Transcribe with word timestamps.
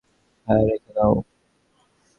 হ্যাঁ, 0.47 0.63
রেখে 0.67 0.91
দাও। 0.95 1.13